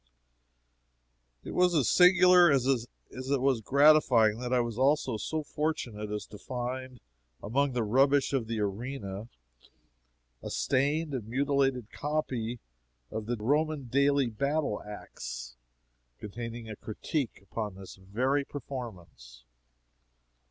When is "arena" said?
8.61-9.27